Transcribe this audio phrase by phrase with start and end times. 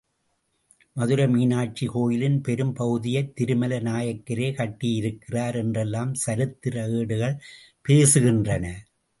[0.93, 7.37] மதுரை மீனாக்ஷி கோயிலின் பெரும் பகுதியை திருமலை நாயக்கரே கட்டியிருக்கிறார் என்றெல்லாம் சரித்திர ஏடுகள்
[7.89, 8.65] பேசுகின்றன.